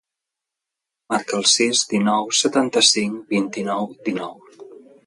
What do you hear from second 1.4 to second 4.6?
el sis, dinou, setanta-cinc, vint-i-nou, dinou.